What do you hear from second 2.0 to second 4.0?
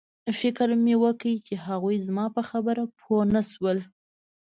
زما په خبره پوه نشول